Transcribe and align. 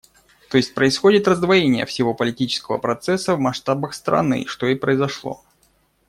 То 0.49 0.57
есть 0.57 0.73
происходит 0.73 1.27
раздвоение 1.27 1.85
всего 1.85 2.15
политического 2.15 2.79
процесса 2.79 3.35
в 3.35 3.39
масштабах 3.39 3.93
страны, 3.93 4.47
что 4.47 4.65
и 4.65 4.73
произошло. 4.73 5.43